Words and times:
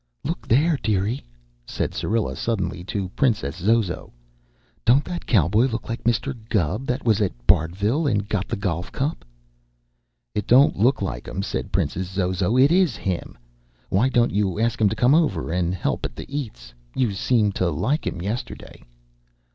"Look 0.23 0.47
there, 0.47 0.79
dearie," 0.81 1.23
said 1.67 1.93
Syrilla 1.93 2.35
suddenly 2.35 2.83
to 2.85 3.09
Princess 3.09 3.57
Zozo, 3.57 4.11
"don't 4.83 5.05
that 5.05 5.27
cowboy 5.27 5.67
look 5.67 5.89
like 5.89 6.05
Mr. 6.05 6.35
Gubb 6.49 6.87
that 6.87 7.05
was 7.05 7.21
at 7.21 7.45
Bardville 7.45 8.07
and 8.07 8.27
got 8.27 8.47
the 8.47 8.55
golf 8.55 8.91
cup?" 8.91 9.23
"It 10.33 10.47
don't 10.47 10.75
look 10.79 11.03
like 11.03 11.27
him," 11.27 11.43
said 11.43 11.71
Princess 11.71 12.09
Zozo; 12.09 12.57
"it 12.57 12.71
is 12.71 12.95
him. 12.95 13.37
Why 13.89 14.09
don't 14.09 14.31
you 14.31 14.59
ask 14.59 14.81
him 14.81 14.89
to 14.89 14.95
come 14.95 15.13
over 15.13 15.51
and 15.51 15.71
help 15.71 16.03
at 16.03 16.15
the 16.15 16.25
eats? 16.35 16.73
You 16.95 17.11
seemed 17.13 17.53
to 17.57 17.69
like 17.69 18.07
him 18.07 18.23
yesterday." 18.23 18.83